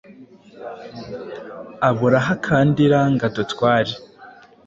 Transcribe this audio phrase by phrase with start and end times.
[1.89, 3.93] Abura aho akandira ngo adutware.